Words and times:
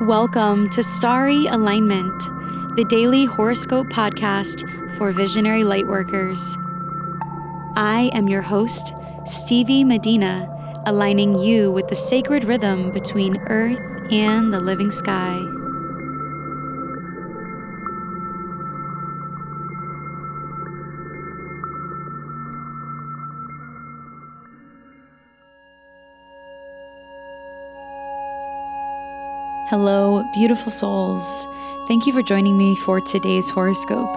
Welcome 0.00 0.68
to 0.70 0.82
Starry 0.82 1.46
Alignment, 1.46 2.18
the 2.76 2.84
daily 2.88 3.26
horoscope 3.26 3.86
podcast 3.86 4.68
for 4.96 5.12
visionary 5.12 5.62
lightworkers. 5.62 6.40
I 7.76 8.10
am 8.12 8.28
your 8.28 8.42
host, 8.42 8.92
Stevie 9.24 9.84
Medina, 9.84 10.50
aligning 10.84 11.38
you 11.38 11.70
with 11.70 11.86
the 11.86 11.94
sacred 11.94 12.42
rhythm 12.42 12.90
between 12.90 13.38
earth 13.46 13.80
and 14.10 14.52
the 14.52 14.58
living 14.58 14.90
sky. 14.90 15.40
Hello, 29.76 30.22
beautiful 30.32 30.70
souls. 30.70 31.48
Thank 31.88 32.06
you 32.06 32.12
for 32.12 32.22
joining 32.22 32.56
me 32.56 32.76
for 32.76 33.00
today's 33.00 33.50
horoscope. 33.50 34.12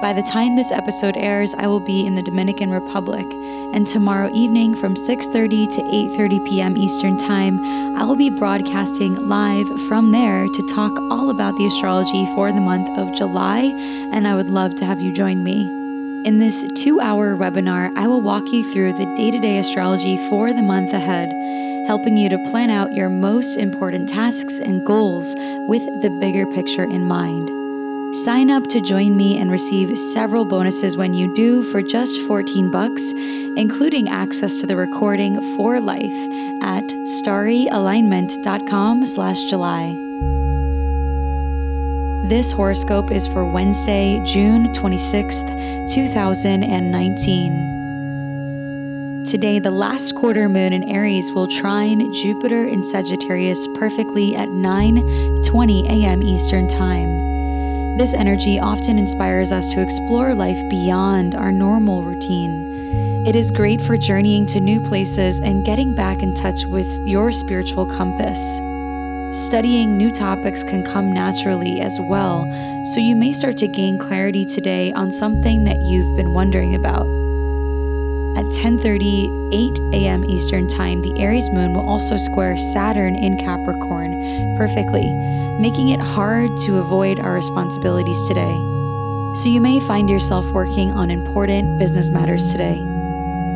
By 0.00 0.12
the 0.12 0.22
time 0.22 0.54
this 0.54 0.70
episode 0.70 1.16
airs, 1.16 1.52
I 1.52 1.66
will 1.66 1.80
be 1.80 2.06
in 2.06 2.14
the 2.14 2.22
Dominican 2.22 2.70
Republic, 2.70 3.26
and 3.74 3.84
tomorrow 3.84 4.30
evening 4.32 4.76
from 4.76 4.94
6:30 4.94 5.66
to 5.74 5.82
8:30 5.82 6.46
p.m. 6.46 6.76
Eastern 6.76 7.16
Time, 7.16 7.58
I 7.96 8.04
will 8.04 8.14
be 8.14 8.30
broadcasting 8.30 9.16
live 9.26 9.66
from 9.88 10.12
there 10.12 10.46
to 10.46 10.62
talk 10.68 10.96
all 11.10 11.30
about 11.30 11.56
the 11.56 11.66
astrology 11.66 12.24
for 12.26 12.52
the 12.52 12.60
month 12.60 12.88
of 12.96 13.12
July, 13.12 13.62
and 14.12 14.28
I 14.28 14.36
would 14.36 14.48
love 14.48 14.76
to 14.76 14.84
have 14.84 15.00
you 15.00 15.10
join 15.10 15.42
me. 15.42 15.62
In 16.24 16.38
this 16.38 16.62
2-hour 16.84 17.36
webinar, 17.36 17.90
I 17.96 18.06
will 18.06 18.20
walk 18.20 18.52
you 18.52 18.62
through 18.62 18.92
the 18.92 19.12
day-to-day 19.16 19.58
astrology 19.58 20.18
for 20.28 20.52
the 20.52 20.62
month 20.62 20.92
ahead 20.92 21.30
helping 21.90 22.16
you 22.16 22.28
to 22.28 22.38
plan 22.52 22.70
out 22.70 22.94
your 22.94 23.08
most 23.08 23.56
important 23.56 24.08
tasks 24.08 24.60
and 24.60 24.86
goals 24.86 25.34
with 25.66 25.84
the 26.02 26.10
bigger 26.20 26.46
picture 26.46 26.84
in 26.84 27.04
mind. 27.04 27.48
Sign 28.18 28.48
up 28.48 28.62
to 28.68 28.80
join 28.80 29.16
me 29.16 29.36
and 29.36 29.50
receive 29.50 29.98
several 29.98 30.44
bonuses 30.44 30.96
when 30.96 31.14
you 31.14 31.34
do 31.34 31.64
for 31.72 31.82
just 31.82 32.20
14 32.28 32.70
bucks, 32.70 33.10
including 33.56 34.08
access 34.08 34.60
to 34.60 34.68
the 34.68 34.76
recording 34.76 35.40
for 35.56 35.80
life 35.80 36.14
at 36.62 36.84
starryalignment.com 37.24 39.04
slash 39.04 39.42
July. 39.50 39.86
This 42.28 42.52
horoscope 42.52 43.10
is 43.10 43.26
for 43.26 43.44
Wednesday, 43.44 44.22
June 44.24 44.68
26th, 44.74 45.92
2019. 45.92 47.79
Today, 49.26 49.58
the 49.58 49.70
last 49.70 50.14
quarter 50.14 50.48
moon 50.48 50.72
in 50.72 50.88
Aries 50.88 51.30
will 51.30 51.46
trine 51.46 52.10
Jupiter 52.10 52.64
in 52.64 52.82
Sagittarius 52.82 53.66
perfectly 53.74 54.34
at 54.34 54.48
9:20 54.48 55.84
a.m. 55.88 56.22
Eastern 56.22 56.66
Time. 56.66 57.98
This 57.98 58.14
energy 58.14 58.58
often 58.58 58.98
inspires 58.98 59.52
us 59.52 59.68
to 59.74 59.82
explore 59.82 60.34
life 60.34 60.58
beyond 60.70 61.34
our 61.34 61.52
normal 61.52 62.02
routine. 62.02 63.26
It 63.26 63.36
is 63.36 63.50
great 63.50 63.82
for 63.82 63.98
journeying 63.98 64.46
to 64.46 64.60
new 64.60 64.80
places 64.80 65.38
and 65.38 65.66
getting 65.66 65.94
back 65.94 66.22
in 66.22 66.32
touch 66.34 66.64
with 66.64 66.88
your 67.06 67.30
spiritual 67.30 67.84
compass. 67.84 68.40
Studying 69.36 69.98
new 69.98 70.10
topics 70.10 70.64
can 70.64 70.82
come 70.82 71.12
naturally 71.12 71.82
as 71.82 72.00
well, 72.00 72.50
so 72.86 73.00
you 73.00 73.14
may 73.14 73.32
start 73.32 73.58
to 73.58 73.68
gain 73.68 73.98
clarity 73.98 74.46
today 74.46 74.92
on 74.92 75.10
something 75.10 75.64
that 75.64 75.82
you've 75.82 76.16
been 76.16 76.32
wondering 76.32 76.74
about. 76.74 77.19
At 78.36 78.46
10:38 78.46 79.92
a.m. 79.92 80.24
Eastern 80.24 80.68
Time, 80.68 81.02
the 81.02 81.18
Aries 81.18 81.50
moon 81.50 81.74
will 81.74 81.88
also 81.88 82.16
square 82.16 82.56
Saturn 82.56 83.16
in 83.16 83.36
Capricorn 83.36 84.12
perfectly, 84.56 85.04
making 85.58 85.88
it 85.88 86.00
hard 86.00 86.56
to 86.58 86.78
avoid 86.78 87.18
our 87.18 87.34
responsibilities 87.34 88.26
today. 88.28 88.54
So 89.34 89.48
you 89.48 89.60
may 89.60 89.80
find 89.80 90.08
yourself 90.08 90.46
working 90.52 90.92
on 90.92 91.10
important 91.10 91.78
business 91.78 92.10
matters 92.10 92.52
today. 92.52 92.78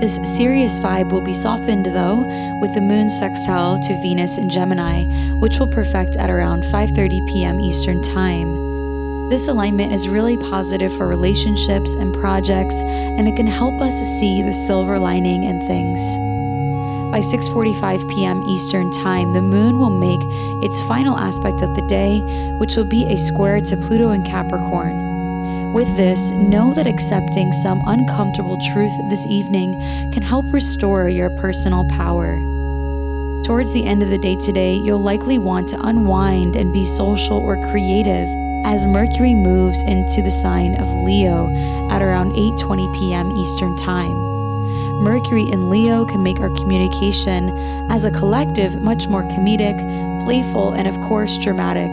This 0.00 0.18
serious 0.24 0.80
vibe 0.80 1.12
will 1.12 1.24
be 1.24 1.34
softened 1.34 1.86
though 1.86 2.24
with 2.60 2.74
the 2.74 2.80
moon 2.80 3.08
sextile 3.08 3.78
to 3.78 4.02
Venus 4.02 4.38
in 4.38 4.50
Gemini, 4.50 5.04
which 5.38 5.58
will 5.58 5.68
perfect 5.68 6.16
at 6.16 6.30
around 6.30 6.64
5:30 6.64 7.26
p.m. 7.28 7.60
Eastern 7.60 8.02
Time. 8.02 8.73
This 9.30 9.48
alignment 9.48 9.90
is 9.90 10.06
really 10.06 10.36
positive 10.36 10.94
for 10.94 11.08
relationships 11.08 11.94
and 11.94 12.14
projects, 12.14 12.82
and 12.82 13.26
it 13.26 13.34
can 13.36 13.46
help 13.46 13.80
us 13.80 13.98
see 14.18 14.42
the 14.42 14.52
silver 14.52 14.98
lining 14.98 15.44
in 15.44 15.60
things. 15.66 16.00
By 17.10 17.20
6:45 17.20 18.06
p.m. 18.10 18.42
Eastern 18.42 18.90
Time, 18.90 19.32
the 19.32 19.40
moon 19.40 19.78
will 19.78 19.88
make 19.88 20.20
its 20.62 20.78
final 20.82 21.16
aspect 21.16 21.62
of 21.62 21.74
the 21.74 21.86
day, 21.88 22.20
which 22.58 22.76
will 22.76 22.84
be 22.84 23.06
a 23.06 23.16
square 23.16 23.62
to 23.62 23.76
Pluto 23.78 24.10
in 24.10 24.24
Capricorn. 24.24 25.72
With 25.72 25.88
this, 25.96 26.30
know 26.30 26.74
that 26.74 26.86
accepting 26.86 27.50
some 27.50 27.82
uncomfortable 27.86 28.58
truth 28.72 28.92
this 29.08 29.26
evening 29.26 29.72
can 30.12 30.22
help 30.22 30.52
restore 30.52 31.08
your 31.08 31.30
personal 31.30 31.88
power. 31.88 32.36
Towards 33.42 33.72
the 33.72 33.86
end 33.86 34.02
of 34.02 34.10
the 34.10 34.18
day 34.18 34.36
today, 34.36 34.74
you'll 34.74 35.00
likely 35.02 35.38
want 35.38 35.68
to 35.70 35.80
unwind 35.80 36.56
and 36.56 36.74
be 36.74 36.84
social 36.84 37.38
or 37.38 37.56
creative 37.70 38.28
as 38.64 38.86
Mercury 38.86 39.34
moves 39.34 39.82
into 39.84 40.22
the 40.22 40.30
sign 40.30 40.74
of 40.76 40.88
Leo 41.04 41.48
at 41.90 42.02
around 42.02 42.32
8:20 42.32 42.92
p.m. 42.98 43.30
Eastern 43.32 43.76
Time. 43.76 44.16
Mercury 45.00 45.44
in 45.52 45.68
Leo 45.68 46.04
can 46.06 46.22
make 46.22 46.40
our 46.40 46.50
communication 46.56 47.50
as 47.90 48.04
a 48.04 48.10
collective 48.10 48.80
much 48.80 49.06
more 49.06 49.22
comedic, 49.24 49.78
playful, 50.24 50.72
and 50.72 50.88
of 50.88 50.94
course 51.02 51.36
dramatic. 51.38 51.90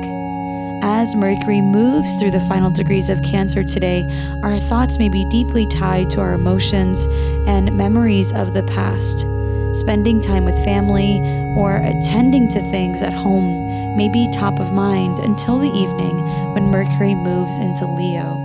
As 0.83 1.15
Mercury 1.15 1.61
moves 1.61 2.15
through 2.15 2.31
the 2.31 2.45
final 2.47 2.71
degrees 2.71 3.09
of 3.09 3.21
Cancer 3.21 3.63
today, 3.63 4.07
our 4.41 4.57
thoughts 4.57 4.97
may 4.97 5.09
be 5.09 5.25
deeply 5.25 5.67
tied 5.67 6.09
to 6.11 6.21
our 6.21 6.33
emotions 6.33 7.05
and 7.47 7.75
memories 7.75 8.31
of 8.33 8.53
the 8.53 8.63
past. 8.63 9.27
Spending 9.73 10.21
time 10.21 10.43
with 10.43 10.55
family 10.65 11.19
or 11.55 11.77
attending 11.77 12.49
to 12.49 12.59
things 12.71 13.01
at 13.01 13.13
home 13.13 13.95
may 13.95 14.09
be 14.09 14.29
top 14.33 14.59
of 14.59 14.73
mind 14.73 15.19
until 15.19 15.59
the 15.59 15.69
evening 15.69 16.17
when 16.53 16.65
Mercury 16.65 17.15
moves 17.15 17.57
into 17.57 17.85
Leo. 17.85 18.37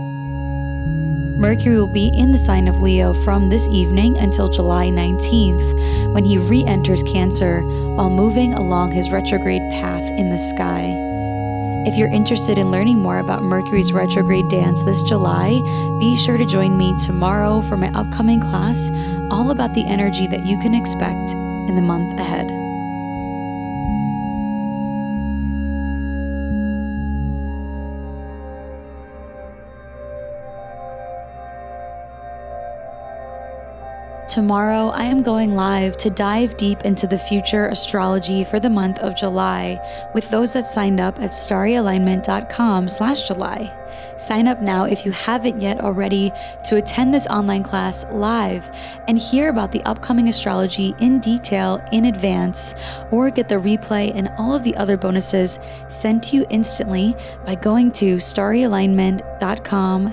Mercury 1.36 1.76
will 1.76 1.86
be 1.86 2.08
in 2.16 2.32
the 2.32 2.38
sign 2.38 2.68
of 2.68 2.80
Leo 2.80 3.12
from 3.12 3.50
this 3.50 3.68
evening 3.68 4.16
until 4.18 4.48
July 4.48 4.86
19th, 4.86 6.14
when 6.14 6.24
he 6.24 6.38
re 6.38 6.64
enters 6.64 7.02
Cancer 7.02 7.60
while 7.62 8.08
moving 8.08 8.54
along 8.54 8.92
his 8.92 9.10
retrograde 9.10 9.62
path 9.72 10.04
in 10.18 10.30
the 10.30 10.38
sky. 10.38 11.05
If 11.86 11.94
you're 11.94 12.12
interested 12.12 12.58
in 12.58 12.72
learning 12.72 12.98
more 12.98 13.20
about 13.20 13.44
Mercury's 13.44 13.92
retrograde 13.92 14.48
dance 14.48 14.82
this 14.82 15.02
July, 15.02 15.60
be 16.00 16.16
sure 16.16 16.36
to 16.36 16.44
join 16.44 16.76
me 16.76 16.98
tomorrow 16.98 17.62
for 17.62 17.76
my 17.76 17.92
upcoming 17.92 18.40
class 18.40 18.90
all 19.30 19.52
about 19.52 19.72
the 19.72 19.86
energy 19.86 20.26
that 20.26 20.44
you 20.44 20.58
can 20.58 20.74
expect 20.74 21.30
in 21.30 21.76
the 21.76 21.82
month 21.82 22.18
ahead. 22.18 22.65
Tomorrow, 34.36 34.88
I 34.88 35.04
am 35.04 35.22
going 35.22 35.54
live 35.54 35.96
to 35.96 36.10
dive 36.10 36.58
deep 36.58 36.82
into 36.82 37.06
the 37.06 37.16
future 37.16 37.68
astrology 37.68 38.44
for 38.44 38.60
the 38.60 38.68
month 38.68 38.98
of 38.98 39.16
July 39.16 39.80
with 40.12 40.28
those 40.28 40.52
that 40.52 40.68
signed 40.68 41.00
up 41.00 41.18
at 41.20 41.30
starryalignment.com 41.30 42.86
slash 42.86 43.26
July. 43.26 43.74
Sign 44.18 44.46
up 44.46 44.60
now 44.60 44.84
if 44.84 45.06
you 45.06 45.12
haven't 45.12 45.62
yet 45.62 45.80
already 45.80 46.32
to 46.66 46.76
attend 46.76 47.14
this 47.14 47.26
online 47.28 47.62
class 47.62 48.04
live 48.12 48.70
and 49.08 49.16
hear 49.16 49.48
about 49.48 49.72
the 49.72 49.82
upcoming 49.84 50.28
astrology 50.28 50.94
in 51.00 51.18
detail 51.20 51.82
in 51.90 52.04
advance 52.04 52.74
or 53.10 53.30
get 53.30 53.48
the 53.48 53.54
replay 53.54 54.12
and 54.14 54.28
all 54.36 54.54
of 54.54 54.64
the 54.64 54.76
other 54.76 54.98
bonuses 54.98 55.58
sent 55.88 56.22
to 56.24 56.36
you 56.36 56.44
instantly 56.50 57.14
by 57.46 57.54
going 57.54 57.90
to 57.90 58.16
starryalignment.com 58.16 60.12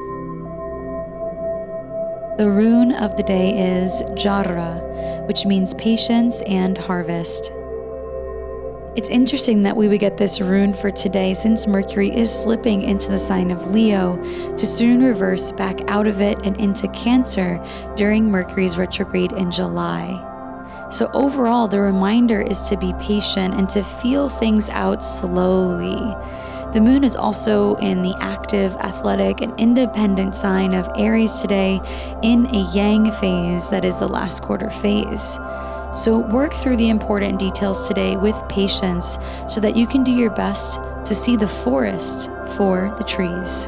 The 2.41 2.49
rune 2.49 2.91
of 2.93 3.17
the 3.17 3.21
day 3.21 3.77
is 3.77 4.01
Jera, 4.15 5.27
which 5.27 5.45
means 5.45 5.75
patience 5.75 6.41
and 6.47 6.75
harvest. 6.75 7.51
It's 8.95 9.09
interesting 9.09 9.61
that 9.61 9.77
we 9.77 9.87
would 9.87 9.99
get 9.99 10.17
this 10.17 10.41
rune 10.41 10.73
for 10.73 10.89
today 10.89 11.35
since 11.35 11.67
Mercury 11.67 12.09
is 12.09 12.33
slipping 12.33 12.81
into 12.81 13.11
the 13.11 13.17
sign 13.19 13.51
of 13.51 13.69
Leo 13.69 14.17
to 14.55 14.65
soon 14.65 15.03
reverse 15.03 15.51
back 15.51 15.81
out 15.87 16.07
of 16.07 16.19
it 16.19 16.35
and 16.43 16.59
into 16.59 16.87
Cancer 16.87 17.63
during 17.95 18.31
Mercury's 18.31 18.75
retrograde 18.75 19.33
in 19.33 19.51
July. 19.51 20.09
So, 20.89 21.11
overall, 21.13 21.67
the 21.67 21.79
reminder 21.79 22.41
is 22.41 22.63
to 22.63 22.75
be 22.75 22.91
patient 22.93 23.53
and 23.53 23.69
to 23.69 23.83
feel 23.83 24.29
things 24.29 24.67
out 24.71 25.03
slowly. 25.03 26.15
The 26.73 26.79
moon 26.79 27.03
is 27.03 27.17
also 27.17 27.75
in 27.75 28.01
the 28.01 28.15
active, 28.21 28.73
athletic, 28.77 29.41
and 29.41 29.53
independent 29.59 30.33
sign 30.33 30.73
of 30.73 30.89
Aries 30.97 31.41
today 31.41 31.81
in 32.23 32.45
a 32.55 32.71
yang 32.71 33.11
phase 33.11 33.69
that 33.69 33.83
is 33.83 33.99
the 33.99 34.07
last 34.07 34.41
quarter 34.41 34.69
phase. 34.69 35.37
So, 35.93 36.19
work 36.19 36.53
through 36.53 36.77
the 36.77 36.89
important 36.89 37.39
details 37.39 37.89
today 37.89 38.15
with 38.15 38.41
patience 38.47 39.17
so 39.49 39.59
that 39.59 39.75
you 39.75 39.85
can 39.85 40.05
do 40.05 40.13
your 40.13 40.29
best 40.29 40.79
to 41.03 41.13
see 41.13 41.35
the 41.35 41.47
forest 41.47 42.29
for 42.55 42.95
the 42.97 43.03
trees. 43.03 43.67